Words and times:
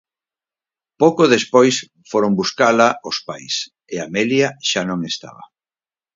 Pouco 1.01 1.23
despois 1.35 1.75
foron 2.11 2.37
buscala 2.39 2.87
os 3.09 3.17
pais, 3.27 3.55
e 3.93 3.95
Amelia 4.07 4.49
xa 4.69 4.81
non 4.89 4.99
estaba. 5.11 5.43